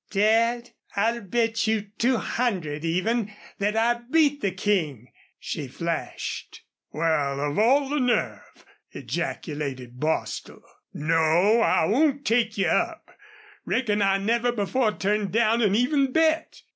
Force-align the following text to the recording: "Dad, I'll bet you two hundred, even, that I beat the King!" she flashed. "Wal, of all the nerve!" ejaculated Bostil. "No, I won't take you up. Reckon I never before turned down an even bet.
"Dad, 0.09 0.71
I'll 0.95 1.21
bet 1.21 1.67
you 1.67 1.91
two 1.99 2.17
hundred, 2.17 2.83
even, 2.83 3.31
that 3.59 3.77
I 3.77 3.99
beat 4.09 4.41
the 4.41 4.49
King!" 4.49 5.11
she 5.37 5.67
flashed. 5.67 6.63
"Wal, 6.91 7.39
of 7.39 7.59
all 7.59 7.87
the 7.87 7.99
nerve!" 7.99 8.65
ejaculated 8.89 9.99
Bostil. 9.99 10.63
"No, 10.91 11.59
I 11.59 11.85
won't 11.85 12.25
take 12.25 12.57
you 12.57 12.65
up. 12.65 13.15
Reckon 13.63 14.01
I 14.01 14.17
never 14.17 14.51
before 14.51 14.91
turned 14.97 15.31
down 15.33 15.61
an 15.61 15.75
even 15.75 16.11
bet. 16.11 16.63